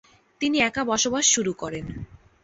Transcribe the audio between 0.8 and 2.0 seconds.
বসবাস শুরু করেন।